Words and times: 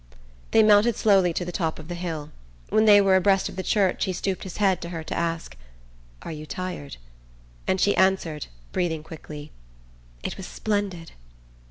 They 0.49 0.63
mounted 0.63 0.95
slowly 0.95 1.31
to 1.31 1.45
the 1.45 1.51
top 1.51 1.77
of 1.77 1.87
the 1.87 1.93
hill. 1.93 2.31
When 2.69 2.85
they 2.85 2.99
were 3.01 3.15
abreast 3.15 3.49
of 3.49 3.55
the 3.55 3.61
church 3.61 4.05
he 4.05 4.13
stooped 4.13 4.41
his 4.41 4.57
head 4.57 4.81
to 4.81 4.89
her 4.89 5.03
to 5.03 5.15
ask: 5.15 5.55
"Are 6.23 6.31
you 6.31 6.47
tired?" 6.47 6.97
and 7.67 7.79
she 7.79 7.95
answered, 7.95 8.47
breathing 8.71 9.03
quickly: 9.03 9.51
"It 10.23 10.37
was 10.37 10.47
splendid!" 10.47 11.11